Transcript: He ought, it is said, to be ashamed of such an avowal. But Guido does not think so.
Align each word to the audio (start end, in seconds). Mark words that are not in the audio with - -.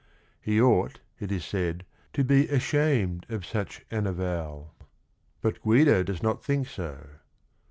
He 0.41 0.59
ought, 0.59 0.99
it 1.19 1.31
is 1.31 1.45
said, 1.45 1.85
to 2.13 2.23
be 2.23 2.47
ashamed 2.47 3.27
of 3.29 3.45
such 3.45 3.85
an 3.91 4.07
avowal. 4.07 4.73
But 5.43 5.61
Guido 5.61 6.01
does 6.01 6.23
not 6.23 6.43
think 6.43 6.65
so. 6.69 7.05